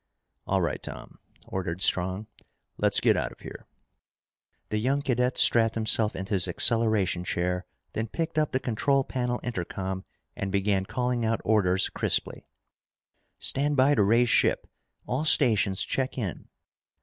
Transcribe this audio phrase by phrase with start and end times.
[0.47, 2.25] "All right, Tom," ordered Strong,
[2.79, 3.67] "let's get out of here!"
[4.69, 9.39] The young cadet strapped himself into his acceleration chair, then picked up the control panel
[9.43, 10.03] intercom
[10.35, 12.47] and began calling out orders crisply.
[13.37, 14.65] "Stand by to raise ship!
[15.05, 16.47] All stations check in!"